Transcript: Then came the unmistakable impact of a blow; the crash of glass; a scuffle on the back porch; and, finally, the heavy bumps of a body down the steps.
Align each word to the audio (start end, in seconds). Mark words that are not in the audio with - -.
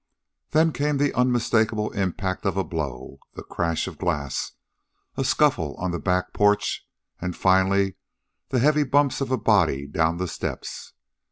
Then 0.49 0.73
came 0.73 0.97
the 0.97 1.13
unmistakable 1.15 1.91
impact 1.91 2.43
of 2.47 2.57
a 2.57 2.63
blow; 2.63 3.19
the 3.35 3.43
crash 3.43 3.85
of 3.85 3.99
glass; 3.99 4.53
a 5.15 5.23
scuffle 5.23 5.75
on 5.77 5.91
the 5.91 5.99
back 5.99 6.33
porch; 6.33 6.83
and, 7.21 7.37
finally, 7.37 7.97
the 8.49 8.57
heavy 8.57 8.81
bumps 8.83 9.21
of 9.21 9.29
a 9.29 9.37
body 9.37 9.85
down 9.85 10.17
the 10.17 10.27
steps. 10.27 10.93